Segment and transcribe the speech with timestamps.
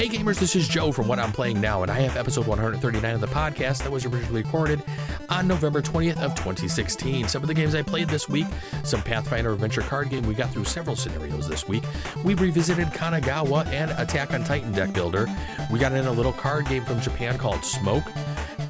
[0.00, 3.14] Hey gamers, this is Joe from What I'm Playing Now, and I have episode 139
[3.16, 4.82] of the podcast that was originally recorded
[5.28, 7.28] on November 20th of 2016.
[7.28, 8.46] Some of the games I played this week,
[8.82, 10.22] some Pathfinder adventure card game.
[10.22, 11.84] We got through several scenarios this week.
[12.24, 15.26] We revisited Kanagawa and Attack on Titan deck builder.
[15.70, 18.04] We got in a little card game from Japan called Smoke.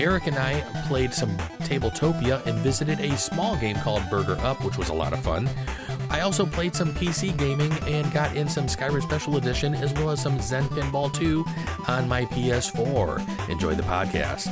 [0.00, 4.76] Eric and I played some Tabletopia and visited a small game called Burger Up, which
[4.76, 5.48] was a lot of fun.
[6.11, 10.11] I also played some PC gaming and got in some Skyrim Special Edition as well
[10.11, 11.44] as some Zen Pinball 2
[11.86, 13.48] on my PS4.
[13.48, 14.49] Enjoy the podcast.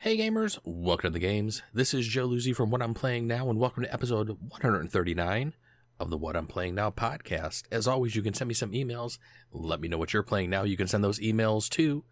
[0.00, 1.62] Hey gamers, welcome to the games.
[1.72, 5.54] This is Joe Luzzi from What I'm Playing Now, and welcome to episode 139
[5.98, 7.64] of the What I'm Playing Now podcast.
[7.72, 9.18] As always, you can send me some emails.
[9.50, 10.62] Let me know what you're playing now.
[10.62, 12.04] You can send those emails to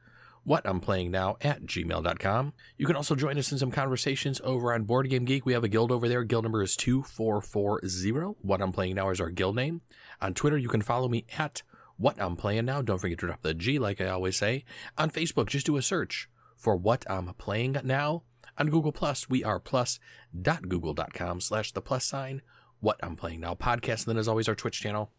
[0.44, 2.52] what I'm playing now at gmail.com.
[2.76, 5.46] You can also join us in some conversations over on Board Game Geek.
[5.46, 6.24] We have a guild over there.
[6.24, 8.36] Guild number is 2440.
[8.42, 9.82] What I'm playing now is our guild name.
[10.20, 11.62] On Twitter, you can follow me at
[11.96, 12.82] what I'm playing now.
[12.82, 14.64] Don't forget to drop the G like I always say.
[14.98, 18.22] On Facebook, just do a search for what I'm playing now.
[18.58, 22.42] On Google Plus, we are plus.google.com slash the plus sign
[22.80, 24.06] what I'm playing now podcast.
[24.06, 25.10] And then as always, our Twitch channel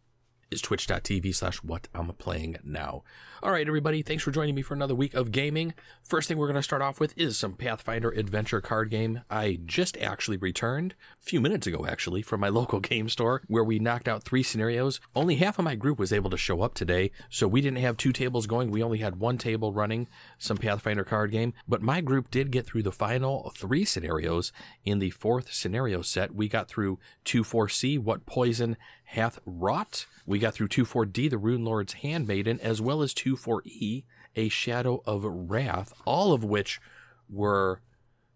[0.52, 3.04] is twitch.tv slash what I'm playing now.
[3.44, 5.74] All right, everybody, thanks for joining me for another week of gaming.
[6.02, 9.22] First thing we're going to start off with is some Pathfinder adventure card game.
[9.30, 13.64] I just actually returned a few minutes ago, actually, from my local game store where
[13.64, 15.02] we knocked out three scenarios.
[15.14, 17.98] Only half of my group was able to show up today, so we didn't have
[17.98, 18.72] two tables going.
[18.72, 22.66] We only had one table running some Pathfinder card game, but my group did get
[22.66, 24.54] through the final three scenarios
[24.86, 26.34] in the fourth scenario set.
[26.34, 28.78] We got through 2-4C, What Poison
[29.14, 30.08] Hath Wrought.
[30.25, 35.23] We got through 2-4D, The Rune Lord's Handmaiden, as well as 2-4E, A Shadow of
[35.23, 36.81] Wrath, all of which
[37.30, 37.80] were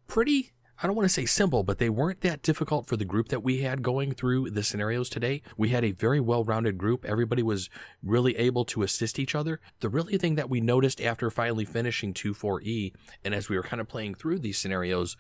[0.05, 3.29] pretty, I don't want to say simple, but they weren't that difficult for the group
[3.29, 5.41] that we had going through the scenarios today.
[5.57, 7.05] We had a very well-rounded group.
[7.05, 7.71] Everybody was
[8.03, 9.59] really able to assist each other.
[9.79, 12.93] The really thing that we noticed after finally finishing 2-4E,
[13.25, 15.17] and as we were kind of playing through these scenarios,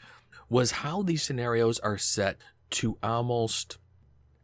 [0.49, 2.37] was how these scenarios are set
[2.69, 3.79] to almost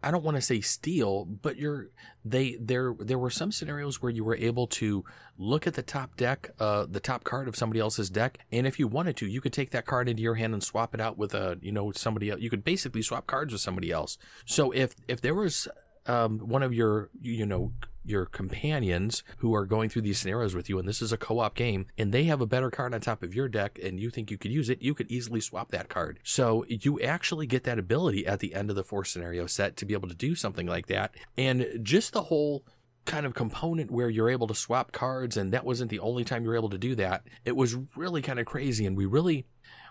[0.03, 1.89] I don't want to say steal, but you're
[2.25, 5.03] they there there were some scenarios where you were able to
[5.37, 8.79] look at the top deck, uh, the top card of somebody else's deck, and if
[8.79, 11.17] you wanted to, you could take that card into your hand and swap it out
[11.17, 12.41] with a you know somebody else.
[12.41, 14.17] You could basically swap cards with somebody else.
[14.45, 15.67] So if if there was
[16.05, 17.71] um, one of your you know
[18.05, 21.55] your companions who are going through these scenarios with you, and this is a co-op
[21.55, 24.31] game, and they have a better card on top of your deck, and you think
[24.31, 26.19] you could use it, you could easily swap that card.
[26.23, 29.85] So you actually get that ability at the end of the four scenario set to
[29.85, 32.63] be able to do something like that, and just the whole
[33.05, 36.43] kind of component where you're able to swap cards and that wasn't the only time
[36.43, 39.45] you were able to do that it was really kind of crazy and we really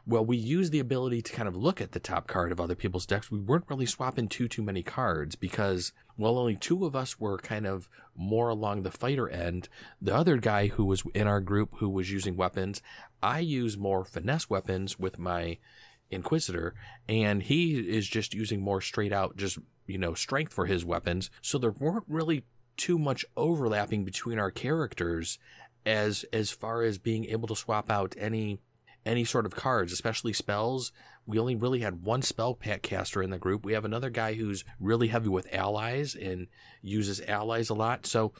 [0.06, 2.74] well, we used the ability to kind of look at the top card of other
[2.74, 3.30] people's decks.
[3.30, 7.38] We weren't really swapping too too many cards because well, only two of us were
[7.38, 9.68] kind of more along the fighter end.
[10.00, 12.82] The other guy who was in our group who was using weapons,
[13.22, 15.58] I use more finesse weapons with my
[16.10, 16.74] Inquisitor,
[17.08, 21.30] and he is just using more straight out, just you know, strength for his weapons.
[21.40, 22.44] So there weren't really
[22.76, 25.38] too much overlapping between our characters
[25.86, 28.60] as as far as being able to swap out any
[29.04, 30.92] any sort of cards, especially spells.
[31.26, 33.64] We only really had one spell caster in the group.
[33.64, 36.48] We have another guy who's really heavy with allies and
[36.80, 38.06] uses allies a lot.
[38.06, 38.32] So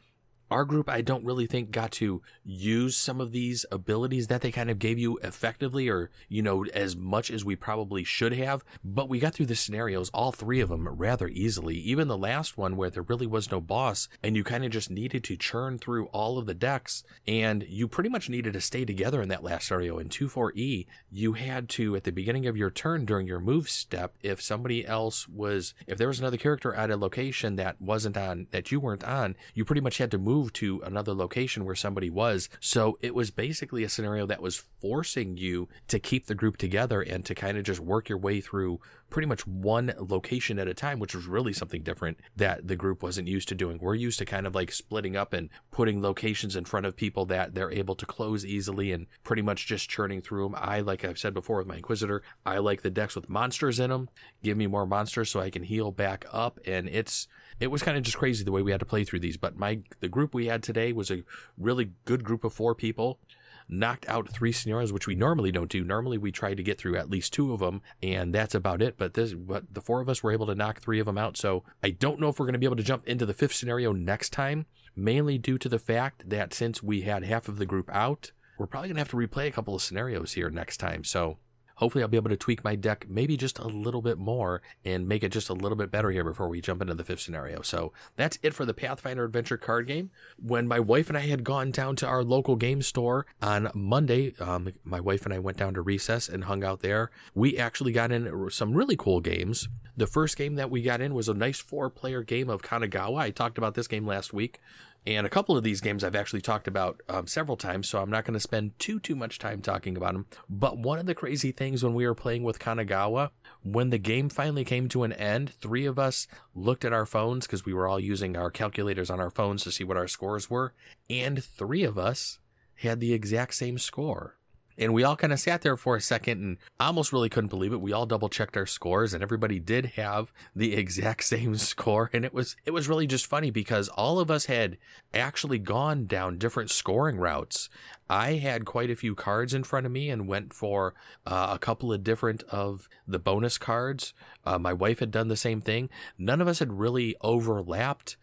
[0.53, 4.53] our group, I don't really think got to use some of these abilities that they
[4.53, 8.65] kind of gave you effectively or, you know, as much as we probably should have.
[8.85, 11.77] But we got through the scenarios, all three of them, rather easily.
[11.77, 14.91] Even the last one where there really was no boss and you kind of just
[14.91, 18.85] needed to churn through all of the decks and you pretty much needed to stay
[18.85, 19.99] together in that last scenario.
[19.99, 24.15] In 2-4E, you had to, at the beginning of your turn during your move step,
[24.23, 28.49] if somebody else was, if there was another character at a location that wasn't on,
[28.51, 31.75] that you weren't on, you pretty much had to move move to another location where
[31.75, 32.49] somebody was.
[32.59, 37.01] So it was basically a scenario that was forcing you to keep the group together
[37.01, 40.75] and to kind of just work your way through pretty much one location at a
[40.75, 43.79] time, which was really something different that the group wasn't used to doing.
[43.81, 47.27] We're used to kind of like splitting up and putting locations in front of people
[47.27, 50.57] that they're able to close easily and pretty much just churning through them.
[50.59, 53.91] I, like I've said before with my Inquisitor, I like the decks with monsters in
[53.91, 54.09] them.
[54.43, 56.59] Give me more monsters so I can heal back up.
[56.67, 57.29] And it's,
[57.63, 59.37] it was kind of just crazy the way we had to play through these.
[59.37, 61.23] But my, the group we had today was a
[61.57, 63.21] really good group of four people
[63.69, 65.85] knocked out three scenarios, which we normally don't do.
[65.85, 68.97] Normally we try to get through at least two of them, and that's about it.
[68.99, 71.37] But this, but the four of us were able to knock three of them out.
[71.37, 73.55] So I don't know if we're going to be able to jump into the fifth
[73.55, 74.67] scenario next time,
[74.97, 78.67] mainly due to the fact that since we had half of the group out, we're
[78.67, 81.05] probably going to have to replay a couple of scenarios here next time.
[81.05, 81.39] So
[81.77, 85.09] hopefully I'll be able to tweak my deck maybe just a little bit more and
[85.09, 87.63] make it just a little bit better here before we jump into the fifth scenario.
[87.63, 90.11] So that's it for the Pathfinder Adventure card game.
[90.41, 94.35] When my wife and I had gone down to our local game store on Monday,
[94.41, 97.11] um, my wife and I went down to recess and hung out there.
[97.35, 99.69] We actually got in some really cool games.
[99.97, 103.19] The first game that we got in was a nice four player game of Kanagawa.
[103.19, 104.61] I talked about this game last week.
[105.05, 108.11] And a couple of these games I've actually talked about um, several times, so I'm
[108.11, 110.27] not going to spend too too much time talking about them.
[110.49, 113.31] But one of the crazy things when we were playing with Kanagawa,
[113.65, 117.47] when the game finally came to an end, three of us looked at our phones
[117.47, 120.49] because we were all using our calculators on our phones to see what our scores
[120.49, 120.73] were,
[121.11, 122.39] and three of us
[122.77, 124.37] had the exact same score.
[124.83, 127.73] And we all kind of sat there for a second and almost really couldn't believe
[127.73, 127.81] it.
[127.81, 132.11] We all double checked our scores and everybody did have the exact same score.
[132.13, 134.79] And it was, it was really just funny because all of us had
[135.15, 137.69] actually gone down different scoring routes.
[138.11, 140.95] I had quite a few cards in front of me and went for
[141.27, 144.13] uh, a couple of different of the bonus cards.
[144.45, 145.89] Uh, my wife had done the same thing.
[146.19, 148.17] None of us had really overlapped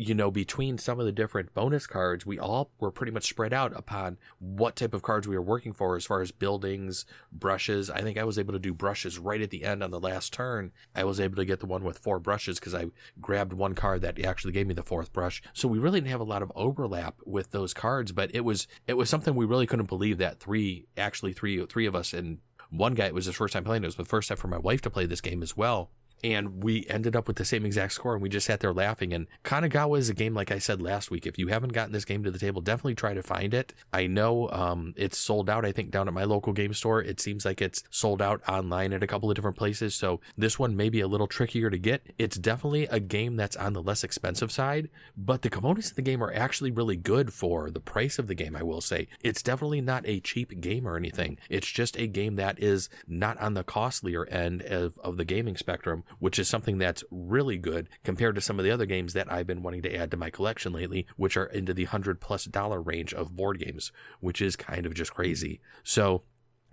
[0.00, 3.52] you know, between some of the different bonus cards, we all were pretty much spread
[3.52, 7.90] out upon what type of cards we were working for as far as buildings, brushes.
[7.90, 10.32] I think I was able to do brushes right at the end on the last
[10.32, 10.70] turn.
[10.94, 12.86] I was able to get the one with four brushes because I
[13.20, 15.42] grabbed one card that actually gave me the fourth brush.
[15.52, 18.68] So we really didn't have a lot of overlap with those cards, but it was
[18.86, 22.38] it was something we really couldn't believe that three actually three three of us and
[22.70, 23.82] one guy it was his first time playing.
[23.82, 25.90] It was the first time for my wife to play this game as well
[26.22, 29.12] and we ended up with the same exact score and we just sat there laughing
[29.12, 32.04] and kanagawa is a game like i said last week if you haven't gotten this
[32.04, 33.74] game to the table definitely try to find it.
[33.92, 37.02] I know um, it's sold out i think down at my local game store.
[37.02, 40.58] It seems like it's sold out online at a couple of different places so this
[40.58, 42.02] one may be a little trickier to get.
[42.18, 46.02] It's definitely a game that's on the less expensive side but the components in the
[46.02, 49.08] game are actually really good for the price of the game i will say.
[49.22, 51.38] It's definitely not a cheap game or anything.
[51.48, 55.56] It's just a game that is not on the costlier end of, of the gaming
[55.56, 59.30] spectrum which is something that's really good compared to some of the other games that
[59.30, 62.44] I've been wanting to add to my collection lately, which are into the hundred plus
[62.44, 65.60] dollar range of board games, which is kind of just crazy.
[65.82, 66.22] So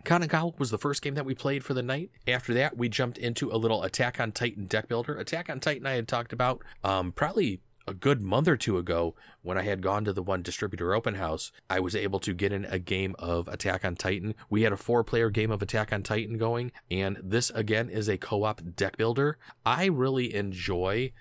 [0.03, 2.11] Kanagawa was the first game that we played for the night.
[2.27, 5.17] After that, we jumped into a little Attack on Titan deck builder.
[5.17, 9.15] Attack on Titan I had talked about um, probably a good month or two ago
[9.41, 12.51] when I had gone to the one distributor open house, I was able to get
[12.51, 14.35] in a game of Attack on Titan.
[14.49, 18.07] We had a four player game of Attack on Titan going, and this again is
[18.07, 19.37] a co op deck builder.
[19.65, 21.13] I really enjoy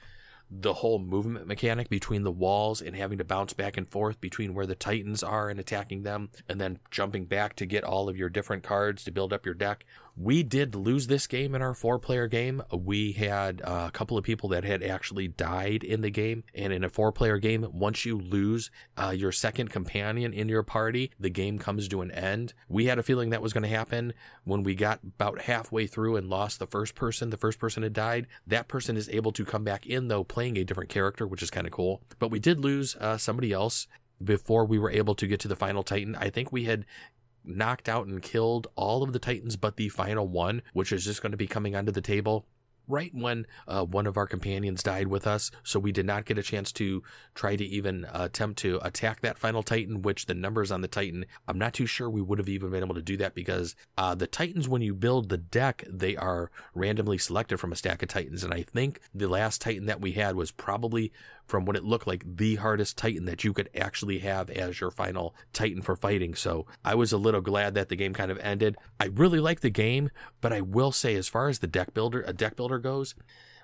[0.50, 4.54] the whole movement mechanic between the walls and having to bounce back and forth between
[4.54, 8.16] where the titans are and attacking them and then jumping back to get all of
[8.16, 9.84] your different cards to build up your deck
[10.16, 12.62] we did lose this game in our four player game.
[12.72, 16.44] We had a couple of people that had actually died in the game.
[16.54, 20.62] And in a four player game, once you lose uh, your second companion in your
[20.62, 22.54] party, the game comes to an end.
[22.68, 24.14] We had a feeling that was going to happen
[24.44, 27.30] when we got about halfway through and lost the first person.
[27.30, 28.28] The first person had died.
[28.46, 31.50] That person is able to come back in, though, playing a different character, which is
[31.50, 32.02] kind of cool.
[32.18, 33.88] But we did lose uh, somebody else
[34.22, 36.14] before we were able to get to the final Titan.
[36.14, 36.84] I think we had
[37.44, 41.22] knocked out and killed all of the Titans but the final one, which is just
[41.22, 42.46] going to be coming onto the table
[42.88, 46.38] right when uh, one of our companions died with us, so we did not get
[46.38, 47.02] a chance to
[47.34, 50.88] try to even uh, attempt to attack that final Titan, which the numbers on the
[50.88, 53.74] Titan, I'm not too sure we would have even been able to do that because
[53.96, 58.02] uh, the Titans, when you build the deck, they are randomly selected from a stack
[58.02, 58.44] of Titans.
[58.44, 61.12] And I think the last Titan that we had was probably
[61.46, 64.90] from what it looked like the hardest Titan that you could actually have as your
[64.90, 66.34] final Titan for fighting.
[66.34, 68.76] So I was a little glad that the game kind of ended.
[68.98, 70.10] I really like the game,
[70.40, 73.14] but I will say, as far as the deck builder, a deck builder goes,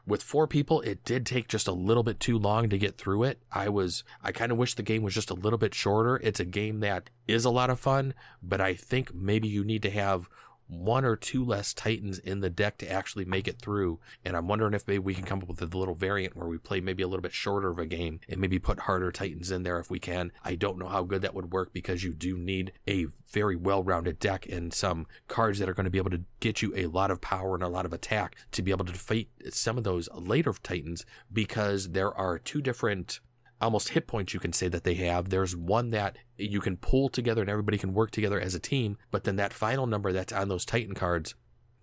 [0.06, 3.24] with four people, it did take just a little bit too long to get through
[3.24, 3.38] it.
[3.52, 6.16] I was, I kind of wish the game was just a little bit shorter.
[6.22, 9.82] It's a game that is a lot of fun, but I think maybe you need
[9.82, 10.28] to have
[10.70, 13.98] one or two less Titans in the deck to actually make it through.
[14.24, 16.58] And I'm wondering if maybe we can come up with a little variant where we
[16.58, 19.64] play maybe a little bit shorter of a game and maybe put harder Titans in
[19.64, 20.32] there if we can.
[20.44, 23.82] I don't know how good that would work because you do need a very well
[23.82, 26.86] rounded deck and some cards that are going to be able to get you a
[26.86, 29.84] lot of power and a lot of attack to be able to defeat some of
[29.84, 33.20] those later Titans because there are two different
[33.60, 35.28] almost hit points you can say that they have.
[35.28, 38.96] There's one that you can pull together and everybody can work together as a team,
[39.10, 41.34] but then that final number that's on those Titan cards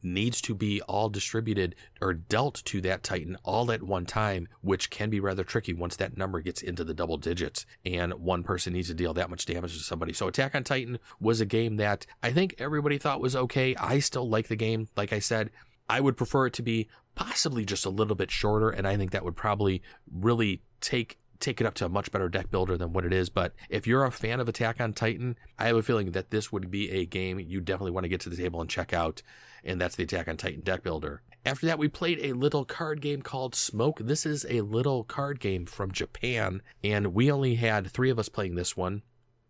[0.03, 4.89] needs to be all distributed or dealt to that Titan all at one time, which
[4.89, 8.73] can be rather tricky once that number gets into the double digits and one person
[8.73, 10.13] needs to deal that much damage to somebody.
[10.13, 13.75] So Attack on Titan was a game that I think everybody thought was okay.
[13.75, 14.87] I still like the game.
[14.95, 15.49] Like I said,
[15.89, 19.11] I would prefer it to be possibly just a little bit shorter, and I think
[19.11, 19.81] that would probably
[20.11, 23.29] really take take it up to a much better deck builder than what it is.
[23.29, 26.51] But if you're a fan of Attack on Titan, I have a feeling that this
[26.51, 29.21] would be a game you definitely want to get to the table and check out.
[29.63, 31.21] And that's the Attack on Titan deck builder.
[31.45, 33.99] After that, we played a little card game called Smoke.
[33.99, 38.27] This is a little card game from Japan, and we only had three of us
[38.27, 39.01] playing this one.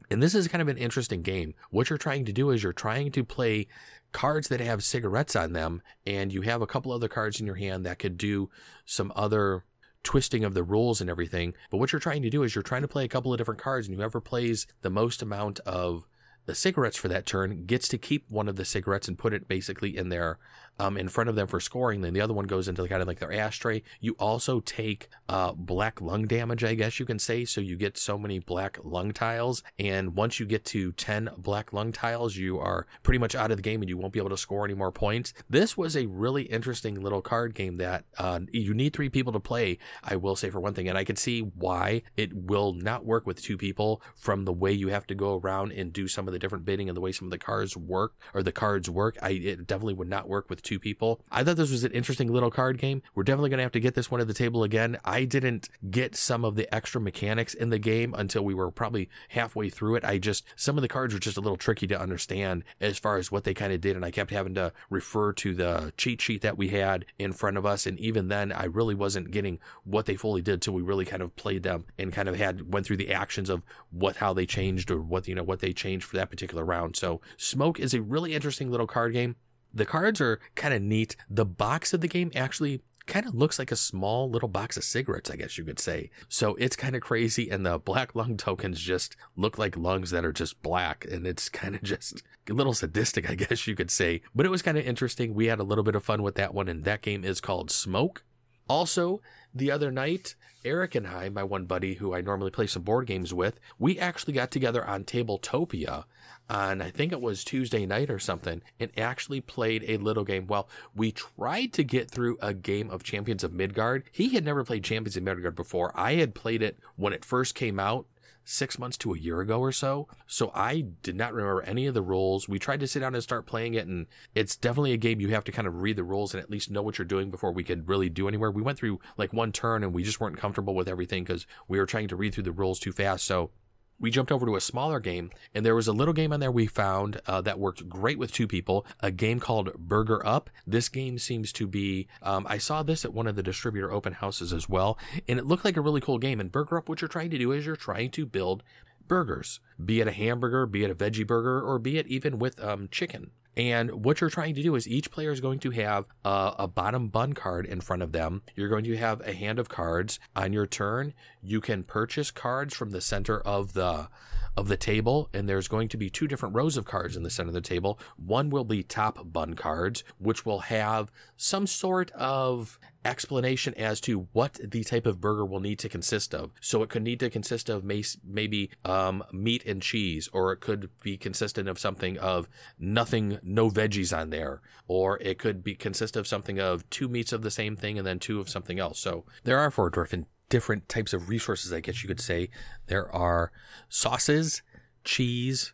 [0.10, 1.53] And this is kind of an interesting game.
[1.70, 3.67] What you're trying to do is you're trying to play
[4.12, 7.56] cards that have cigarettes on them, and you have a couple other cards in your
[7.56, 8.50] hand that could do
[8.86, 9.65] some other
[10.08, 11.54] twisting of the rules and everything.
[11.70, 13.60] But what you're trying to do is you're trying to play a couple of different
[13.60, 16.08] cards, and whoever plays the most amount of
[16.46, 19.50] the cigarettes for that turn gets to keep one of the cigarettes and put it
[19.50, 20.40] basically in their
[20.80, 22.02] um, in front of them for scoring.
[22.02, 23.84] Then the other one goes into kind of like their ashtray.
[24.00, 27.46] You also take uh, black lung damage, I guess you can say.
[27.46, 29.64] So you get so many black lung tiles.
[29.80, 33.58] And once you get to 10 black lung tiles, you are pretty much out of
[33.58, 35.34] the game and you won't be able to score any more points.
[35.50, 39.40] This was a really interesting little card game that uh, you need three people to
[39.40, 40.88] play, I will say for one thing.
[40.88, 44.72] And I can see why it will not work with two people from the way
[44.72, 47.12] you have to go around and do some of the different bidding and the way
[47.12, 49.18] some of the cards work or the cards work.
[49.22, 51.22] I, it definitely would not work with two people.
[51.32, 53.02] I thought this was an interesting little card game.
[53.16, 54.98] We're definitely going to have to get this one at the table again.
[55.06, 59.10] I didn't get some of the extra mechanics in the game until we were probably
[59.30, 60.04] halfway through it.
[60.04, 63.18] I just, some of the cards were just a little tricky to understand as far
[63.18, 63.96] as what they kind of did.
[63.96, 67.58] And I kept having to refer to the cheat sheet that we had in front
[67.58, 67.88] of us.
[67.88, 70.62] And even then, I really wasn't getting what they fully did.
[70.62, 73.50] till we really kind of played them and kind of had, went through the actions
[73.50, 76.66] of what, how they changed or what, you know, what they changed for that particular
[76.66, 76.98] round.
[76.98, 79.38] So Smoke is a really interesting little card game.
[79.74, 81.16] The cards are kind of neat.
[81.30, 84.84] The box of the game actually kind of looks like a small little box of
[84.84, 86.12] cigarettes, I guess you could say.
[86.28, 87.50] So it's kind of crazy.
[87.50, 91.06] And the black lung tokens just look like lungs that are just black.
[91.10, 94.22] And it's kind of just a little sadistic, I guess you could say.
[94.36, 95.34] But it was kind of interesting.
[95.34, 96.68] We had a little bit of fun with that one.
[96.68, 98.24] And that game is called Smoke.
[98.70, 99.22] Also,
[99.56, 103.08] the other night, Eric and I, my one buddy who I normally play some board
[103.08, 106.04] games with, we actually got together on Tabletopia
[106.50, 110.48] on I think it was Tuesday night or something and actually played a little game.
[110.48, 114.04] Well, we tried to get through a game of Champions of Midgard.
[114.12, 115.92] He had never played Champions of Midgard before.
[115.96, 118.08] I had played it when it first came out
[118.48, 120.08] six months to a year ago or so.
[120.25, 122.48] So I did not remember any of the rules.
[122.48, 125.27] We tried to sit down and start playing it, and it's definitely a game you
[125.30, 127.51] have to kind of read the rules and at least know what you're doing before
[127.51, 128.50] we could really do anywhere.
[128.50, 131.77] We went through like one turn and we just weren't comfortable with everything because we
[131.77, 133.25] were trying to read through the rules too fast.
[133.25, 133.51] So
[134.00, 136.51] we jumped over to a smaller game, and there was a little game on there
[136.51, 138.86] we found uh, that worked great with two people.
[139.00, 140.50] A game called Burger Up.
[140.66, 142.08] This game seems to be.
[142.22, 145.46] Um, I saw this at one of the distributor open houses as well, and it
[145.46, 146.39] looked like a really cool game.
[146.39, 148.63] And Burger Up, what you're trying to do is you're trying to build
[149.08, 152.62] burgers, be it a hamburger, be it a veggie burger, or be it even with
[152.63, 153.32] um, chicken.
[153.58, 156.68] And what you're trying to do is each player is going to have a, a,
[156.68, 158.44] bottom bun card in front of them.
[158.56, 160.20] You're going to have a hand of cards.
[160.36, 164.10] On your turn, you can purchase cards from the center of the
[164.58, 167.30] of the table, and there's going to be two different rows of cards in the
[167.30, 168.00] center of the table.
[168.18, 174.28] One will be top bun cards, which will have some sort of explanation as to
[174.34, 176.52] what the type of burger will need to consist of.
[176.60, 180.90] So it could need to consist of maybe um, meat and cheese, or it could
[181.04, 182.50] be consistent of something of
[182.80, 187.32] nothing, no veggies on there, or it could be consist of something of two meats
[187.32, 189.00] of the same thing and then two of something else.
[189.00, 192.50] So there are four different different types of resources, I guess you could say.
[192.88, 193.51] There are
[193.89, 194.62] sauces,
[195.04, 195.74] cheese,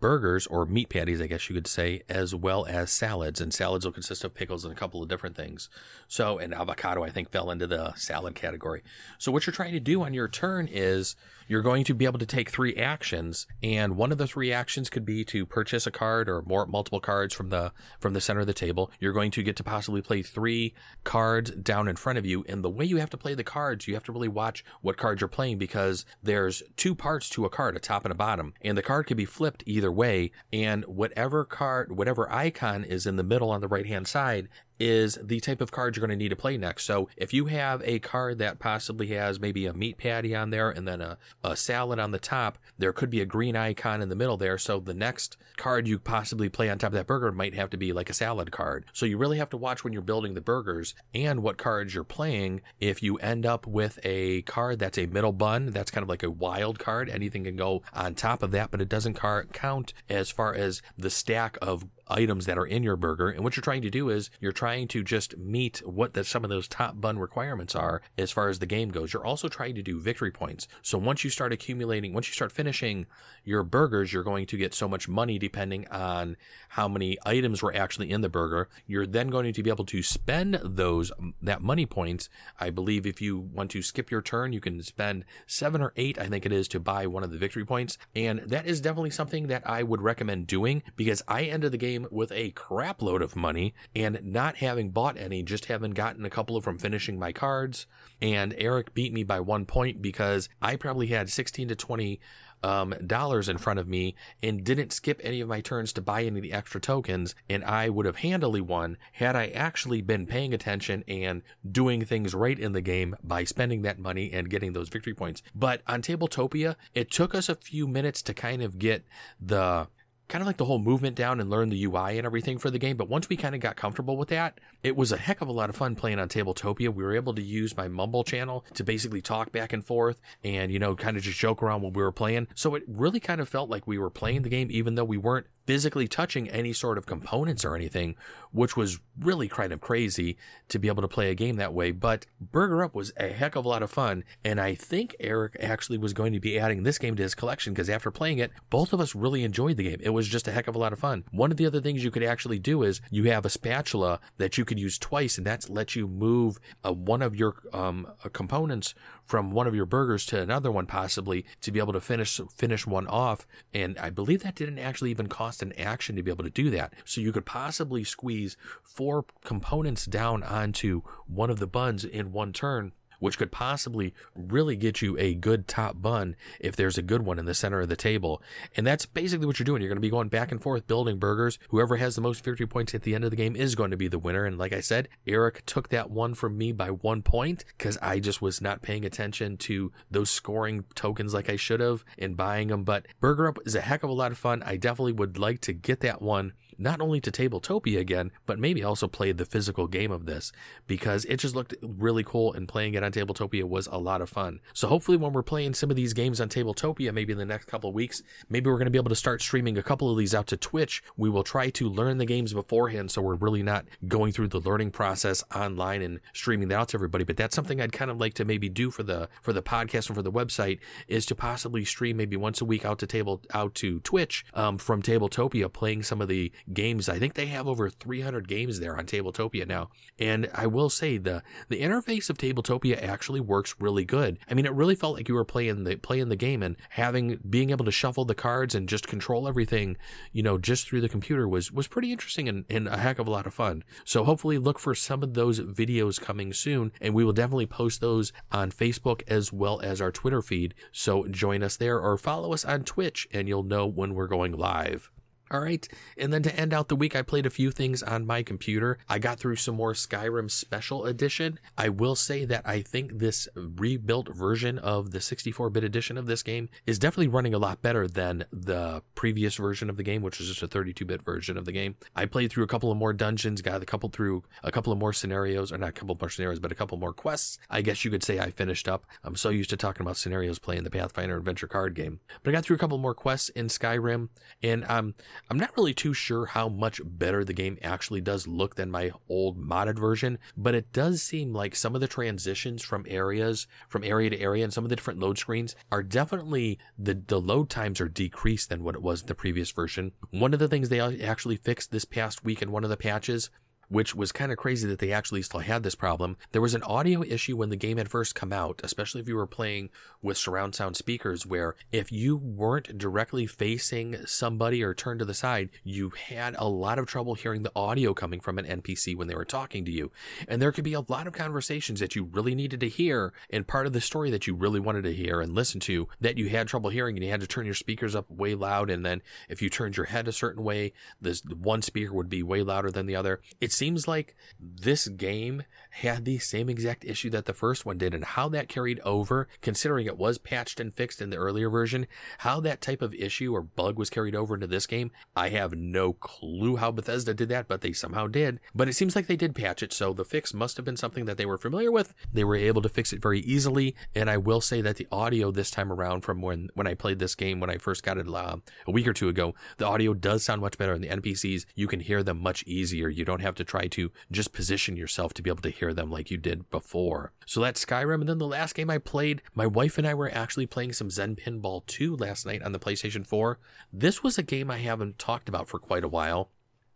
[0.00, 3.40] burgers or meat patties, I guess you could say, as well as salads.
[3.40, 5.68] And salads will consist of pickles and a couple of different things.
[6.08, 8.82] So, and avocado, I think, fell into the salad category.
[9.18, 11.16] So, what you're trying to do on your turn is
[11.48, 14.88] you're going to be able to take three actions, and one of the three actions
[14.88, 18.40] could be to purchase a card or more multiple cards from the from the center
[18.40, 18.90] of the table.
[19.00, 22.62] You're going to get to possibly play three cards down in front of you, and
[22.64, 25.20] the way you have to play the cards, you have to really watch what cards
[25.20, 28.78] you're playing because there's two parts to a card, a top and a bottom, and
[28.78, 33.24] the card can be flipped either way, and whatever card, whatever icon is in the
[33.24, 34.48] middle on the right hand side
[34.82, 36.84] is the type of card you're going to need to play next.
[36.86, 40.70] So if you have a card that possibly has maybe a meat patty on there
[40.70, 44.08] and then a, a salad on the top, there could be a green icon in
[44.08, 44.58] the middle there.
[44.58, 47.76] So the next card you possibly play on top of that burger might have to
[47.76, 48.84] be like a salad card.
[48.92, 52.02] So you really have to watch when you're building the burgers and what cards you're
[52.02, 52.60] playing.
[52.80, 56.24] If you end up with a card that's a middle bun, that's kind of like
[56.24, 57.08] a wild card.
[57.08, 60.82] Anything can go on top of that, but it doesn't car- count as far as
[60.98, 63.28] the stack of items that are in your burger.
[63.28, 66.44] And what you're trying to do is you're trying to just meet what the, some
[66.44, 69.12] of those top bun requirements are as far as the game goes.
[69.12, 70.68] You're also trying to do victory points.
[70.82, 73.06] So once you start accumulating, once you start finishing
[73.44, 76.36] your burgers, you're going to get so much money depending on
[76.70, 78.68] how many items were actually in the burger.
[78.86, 82.28] You're then going to be able to spend those that money points.
[82.60, 86.18] I believe if you want to skip your turn, you can spend seven or eight,
[86.18, 87.98] I think it is, to buy one of the victory points.
[88.14, 92.01] And that is definitely something that I would recommend doing because I ended the game
[92.10, 96.30] with a crap load of money and not having bought any, just having gotten a
[96.30, 97.86] couple from finishing my cards.
[98.20, 102.20] And Eric beat me by one point because I probably had 16 to 20
[102.62, 106.22] um, dollars in front of me and didn't skip any of my turns to buy
[106.22, 110.26] any of the extra tokens, and I would have handily won had I actually been
[110.26, 114.72] paying attention and doing things right in the game by spending that money and getting
[114.72, 115.42] those victory points.
[115.54, 119.04] But on Tabletopia, it took us a few minutes to kind of get
[119.40, 119.88] the
[120.32, 122.78] kind of like the whole movement down and learn the UI and everything for the
[122.78, 122.96] game.
[122.96, 125.52] But once we kind of got comfortable with that, it was a heck of a
[125.52, 126.88] lot of fun playing on Tabletopia.
[126.88, 130.72] We were able to use my Mumble channel to basically talk back and forth and,
[130.72, 132.48] you know, kind of just joke around when we were playing.
[132.54, 135.18] So it really kind of felt like we were playing the game, even though we
[135.18, 138.16] weren't physically touching any sort of components or anything,
[138.52, 140.36] which was really kind of crazy
[140.68, 141.90] to be able to play a game that way.
[141.90, 144.24] But Burger Up was a heck of a lot of fun.
[144.44, 147.72] And I think Eric actually was going to be adding this game to his collection
[147.72, 150.00] because after playing it, both of us really enjoyed the game.
[150.00, 151.24] It was just a heck of a lot of fun.
[151.30, 154.58] One of the other things you could actually do is you have a spatula that
[154.58, 158.28] you could use twice, and that's let you move uh, one of your um, uh,
[158.28, 162.40] components from one of your burgers to another one possibly to be able to finish
[162.56, 163.46] finish one off.
[163.72, 166.70] And I believe that didn't actually even cost an action to be able to do
[166.70, 166.94] that.
[167.04, 172.52] So you could possibly squeeze four components down onto one of the buns in one
[172.52, 172.92] turn
[173.22, 177.38] which could possibly really get you a good top bun if there's a good one
[177.38, 178.42] in the center of the table.
[178.76, 179.80] And that's basically what you're doing.
[179.80, 181.56] You're going to be going back and forth building burgers.
[181.68, 183.96] Whoever has the most victory points at the end of the game is going to
[183.96, 184.44] be the winner.
[184.44, 188.18] And like I said, Eric took that one from me by one point because I
[188.18, 192.68] just was not paying attention to those scoring tokens like I should have in buying
[192.68, 192.82] them.
[192.82, 194.64] But Burger Up is a heck of a lot of fun.
[194.64, 198.82] I definitely would like to get that one not only to Tabletopia again, but maybe
[198.82, 200.52] also play the physical game of this
[200.86, 204.28] because it just looked really cool and playing it on Tabletopia was a lot of
[204.28, 204.60] fun.
[204.72, 207.66] So hopefully when we're playing some of these games on Tabletopia, maybe in the next
[207.66, 210.34] couple weeks, maybe we're going to be able to start streaming a couple of these
[210.34, 211.02] out to Twitch.
[211.16, 214.60] We will try to learn the games beforehand so we're really not going through the
[214.60, 217.24] learning process online and streaming that out to everybody.
[217.24, 220.08] But that's something I'd kind of like to maybe do for the for the podcast
[220.08, 223.42] and for the website is to possibly stream maybe once a week out to table
[223.52, 227.08] out to Twitch um, from Tabletopia playing some of the games.
[227.08, 229.90] I think they have over 300 games there on Tabletopia now.
[230.18, 234.38] And I will say the the interface of Tabletopia actually works really good.
[234.48, 237.38] I mean, it really felt like you were playing the playing the game and having
[237.48, 239.96] being able to shuffle the cards and just control everything,
[240.32, 243.28] you know, just through the computer was was pretty interesting and, and a heck of
[243.28, 243.84] a lot of fun.
[244.04, 248.00] So hopefully look for some of those videos coming soon and we will definitely post
[248.00, 250.74] those on Facebook as well as our Twitter feed.
[250.90, 254.52] So join us there or follow us on Twitch and you'll know when we're going
[254.52, 255.11] live.
[255.52, 255.86] All right.
[256.16, 258.96] And then to end out the week, I played a few things on my computer.
[259.06, 261.60] I got through some more Skyrim Special Edition.
[261.76, 266.24] I will say that I think this rebuilt version of the 64 bit edition of
[266.24, 270.22] this game is definitely running a lot better than the previous version of the game,
[270.22, 271.96] which was just a 32 bit version of the game.
[272.16, 274.98] I played through a couple of more dungeons, got a couple through a couple of
[274.98, 277.58] more scenarios, or not a couple more scenarios, but a couple more quests.
[277.68, 279.04] I guess you could say I finished up.
[279.22, 282.20] I'm so used to talking about scenarios playing the Pathfinder Adventure card game.
[282.42, 284.30] But I got through a couple more quests in Skyrim,
[284.62, 285.14] and um,
[285.50, 289.10] I'm not really too sure how much better the game actually does look than my
[289.28, 294.02] old modded version, but it does seem like some of the transitions from areas, from
[294.02, 297.68] area to area, and some of the different load screens are definitely the, the load
[297.68, 300.12] times are decreased than what it was in the previous version.
[300.30, 303.50] One of the things they actually fixed this past week in one of the patches
[303.92, 306.38] which was kind of crazy that they actually still had this problem.
[306.52, 309.36] There was an audio issue when the game had first come out, especially if you
[309.36, 309.90] were playing
[310.22, 315.34] with surround sound speakers, where if you weren't directly facing somebody or turned to the
[315.34, 319.28] side, you had a lot of trouble hearing the audio coming from an NPC when
[319.28, 320.10] they were talking to you.
[320.48, 323.66] And there could be a lot of conversations that you really needed to hear and
[323.66, 326.48] part of the story that you really wanted to hear and listen to that you
[326.48, 328.88] had trouble hearing and you had to turn your speakers up way loud.
[328.88, 332.42] And then if you turned your head a certain way, this one speaker would be
[332.42, 333.42] way louder than the other.
[333.60, 338.14] It's seems like this game had the same exact issue that the first one did,
[338.14, 342.06] and how that carried over, considering it was patched and fixed in the earlier version,
[342.38, 345.74] how that type of issue or bug was carried over into this game, I have
[345.74, 348.60] no clue how Bethesda did that, but they somehow did.
[348.72, 351.24] But it seems like they did patch it, so the fix must have been something
[351.24, 352.14] that they were familiar with.
[352.32, 355.50] They were able to fix it very easily, and I will say that the audio
[355.50, 358.28] this time around from when, when I played this game when I first got it
[358.32, 361.66] uh, a week or two ago, the audio does sound much better, and the NPCs,
[361.74, 363.08] you can hear them much easier.
[363.08, 365.92] You don't have to to try to just position yourself to be able to hear
[365.92, 367.32] them like you did before.
[367.46, 368.20] So that's Skyrim.
[368.20, 371.10] And then the last game I played, my wife and I were actually playing some
[371.10, 373.58] Zen Pinball 2 last night on the PlayStation 4.
[373.92, 376.50] This was a game I haven't talked about for quite a while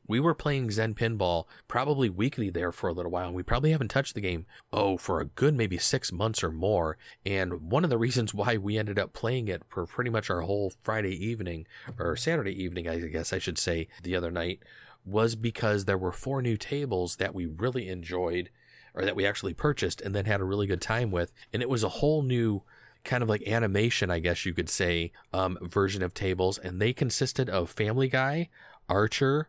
[0.09, 3.73] we were playing Zen Pinball probably weekly there for a little while, and we probably
[3.73, 6.97] haven't touched the game, oh, for a good maybe six months or more.
[7.25, 10.43] And one of the reasons why we ended up playing it for pretty much our
[10.43, 11.67] whole Friday evening,
[11.99, 14.61] or Saturday evening, I guess I should say, the other night,
[15.07, 18.51] was because there were four new tables that we really enjoyed,
[18.93, 21.33] or that we actually purchased and then had a really good time with.
[21.53, 22.63] And it was a whole new
[23.05, 26.59] kind of like animation, I guess you could say, um, version of tables.
[26.59, 28.49] And they consisted of Family Guy,
[28.89, 29.49] Archer,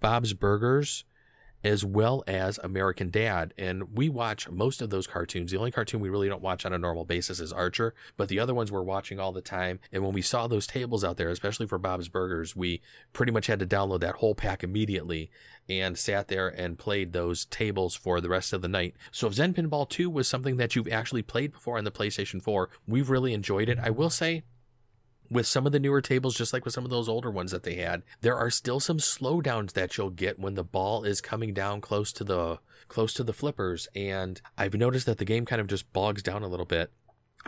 [0.00, 1.04] Bob's Burgers,
[1.66, 3.52] as well as American Dad.
[3.58, 5.50] And we watch most of those cartoons.
[5.50, 8.38] The only cartoon we really don't watch on a normal basis is Archer, but the
[8.38, 9.80] other ones we're watching all the time.
[9.90, 12.80] And when we saw those tables out there, especially for Bob's Burgers, we
[13.12, 15.28] pretty much had to download that whole pack immediately
[15.68, 18.94] and sat there and played those tables for the rest of the night.
[19.10, 22.40] So if Zen Pinball 2 was something that you've actually played before on the PlayStation
[22.40, 23.78] 4, we've really enjoyed it.
[23.80, 24.44] I will say
[25.30, 27.62] with some of the newer tables, just like with some of those older ones that
[27.62, 31.54] they had, there are still some slowdowns that you'll get when the ball is coming
[31.54, 32.58] down close to the
[32.88, 33.88] close to the flippers.
[33.94, 36.92] And I've noticed that the game kind of just bogs down a little bit.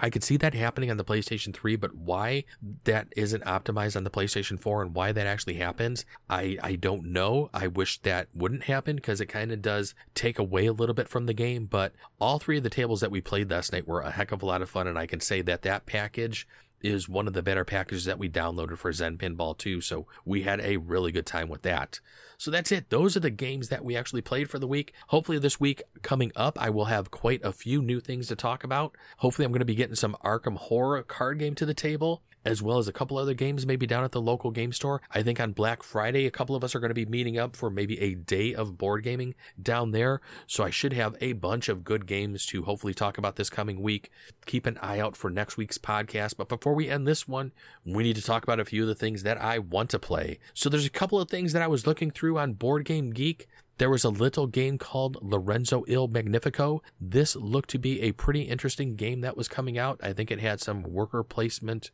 [0.00, 2.44] I could see that happening on the PlayStation 3, but why
[2.84, 7.06] that isn't optimized on the PlayStation 4 and why that actually happens, I, I don't
[7.06, 7.50] know.
[7.52, 11.08] I wish that wouldn't happen because it kind of does take away a little bit
[11.08, 11.66] from the game.
[11.66, 14.42] But all three of the tables that we played last night were a heck of
[14.42, 14.86] a lot of fun.
[14.86, 16.46] And I can say that that package
[16.80, 19.80] is one of the better packages that we downloaded for Zen Pinball 2.
[19.80, 22.00] So we had a really good time with that.
[22.36, 22.90] So that's it.
[22.90, 24.92] Those are the games that we actually played for the week.
[25.08, 28.62] Hopefully, this week coming up, I will have quite a few new things to talk
[28.62, 28.96] about.
[29.18, 32.62] Hopefully, I'm going to be getting some Arkham Horror card game to the table as
[32.62, 35.00] well as a couple other games maybe down at the local game store.
[35.10, 37.56] I think on Black Friday, a couple of us are going to be meeting up
[37.56, 40.20] for maybe a day of board gaming down there.
[40.46, 43.82] So I should have a bunch of good games to hopefully talk about this coming
[43.82, 44.10] week.
[44.46, 46.36] Keep an eye out for next week's podcast.
[46.36, 47.52] But before we end this one,
[47.84, 50.38] we need to talk about a few of the things that I want to play.
[50.54, 53.48] So there's a couple of things that I was looking through on Board Game Geek
[53.78, 56.82] there was a little game called Lorenzo Il Magnifico.
[57.00, 60.00] This looked to be a pretty interesting game that was coming out.
[60.02, 61.90] I think it had some worker placement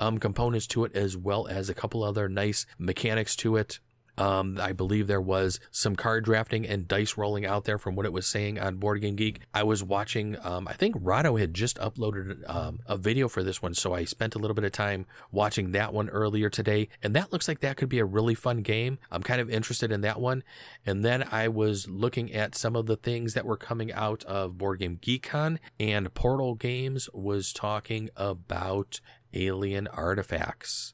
[0.00, 3.80] um, components to it, as well as a couple other nice mechanics to it.
[4.20, 8.04] Um, I believe there was some card drafting and dice rolling out there from what
[8.04, 9.40] it was saying on Board Game Geek.
[9.54, 13.62] I was watching, um, I think Rahdo had just uploaded um, a video for this
[13.62, 17.16] one, so I spent a little bit of time watching that one earlier today, and
[17.16, 18.98] that looks like that could be a really fun game.
[19.10, 20.44] I'm kind of interested in that one.
[20.84, 24.58] And then I was looking at some of the things that were coming out of
[24.58, 29.00] Board Game GeekCon, and Portal Games was talking about
[29.32, 30.92] alien artifacts.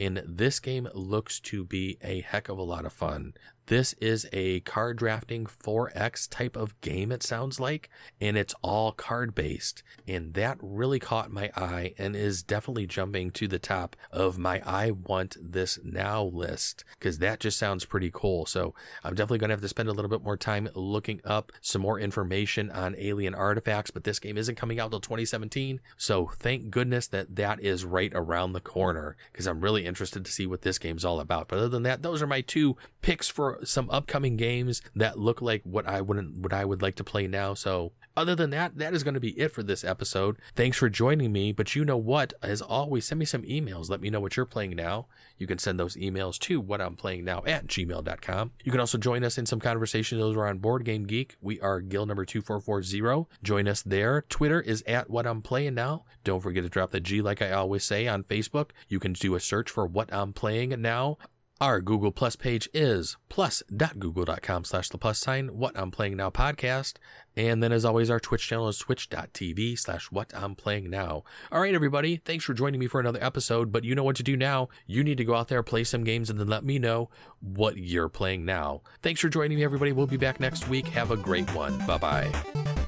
[0.00, 3.34] And this game looks to be a heck of a lot of fun.
[3.68, 8.92] This is a card drafting 4X type of game, it sounds like, and it's all
[8.92, 9.82] card based.
[10.06, 14.62] And that really caught my eye and is definitely jumping to the top of my
[14.64, 18.46] I want this now list because that just sounds pretty cool.
[18.46, 18.72] So
[19.04, 21.82] I'm definitely going to have to spend a little bit more time looking up some
[21.82, 25.78] more information on alien artifacts, but this game isn't coming out till 2017.
[25.98, 30.32] So thank goodness that that is right around the corner because I'm really interested to
[30.32, 31.48] see what this game's all about.
[31.48, 35.40] But other than that, those are my two picks for some upcoming games that look
[35.42, 37.54] like what I wouldn't what I would like to play now.
[37.54, 40.38] So other than that, that is going to be it for this episode.
[40.56, 41.52] Thanks for joining me.
[41.52, 42.32] But you know what?
[42.42, 43.88] As always, send me some emails.
[43.88, 45.06] Let me know what you're playing now.
[45.38, 48.50] You can send those emails to what I'm playing now at gmail.com.
[48.64, 51.36] You can also join us in some conversations over on Board Game Geek.
[51.40, 53.28] We are guild number 2440.
[53.44, 54.24] Join us there.
[54.28, 56.04] Twitter is at what I'm playing now.
[56.24, 58.70] Don't forget to drop the G like I always say on Facebook.
[58.88, 61.18] You can do a search for what I'm playing now.
[61.60, 66.94] Our Google Plus page is plus.google.com slash the plus sign what I'm playing now podcast.
[67.36, 71.24] And then as always, our Twitch channel is twitch.tv slash what I'm playing now.
[71.50, 72.16] All right, everybody.
[72.16, 74.68] Thanks for joining me for another episode, but you know what to do now.
[74.86, 77.76] You need to go out there, play some games, and then let me know what
[77.76, 78.82] you're playing now.
[79.02, 79.90] Thanks for joining me, everybody.
[79.90, 80.86] We'll be back next week.
[80.88, 81.78] Have a great one.
[81.86, 82.86] Bye bye.